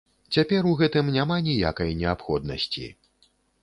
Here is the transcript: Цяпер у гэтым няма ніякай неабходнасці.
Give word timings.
Цяпер 0.37 0.69
у 0.69 0.71
гэтым 0.79 1.13
няма 1.17 1.39
ніякай 1.51 1.95
неабходнасці. 2.03 2.93